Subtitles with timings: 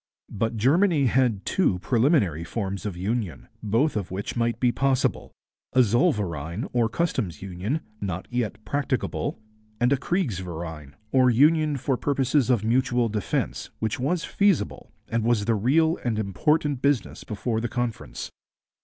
[0.31, 5.31] But Germany had had two preliminary forms of union, both of which might be possible,
[5.73, 9.39] a zollverein or customs union, not yet practicable,
[9.79, 15.45] and a kriegsverein, or union for purposes of mutual defence, which was feasible, and was
[15.45, 18.31] the real and important business before the Conference.